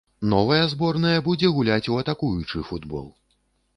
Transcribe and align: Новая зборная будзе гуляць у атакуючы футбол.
Новая 0.29 0.61
зборная 0.71 1.19
будзе 1.29 1.53
гуляць 1.57 1.91
у 1.93 1.99
атакуючы 2.05 2.67
футбол. 2.71 3.05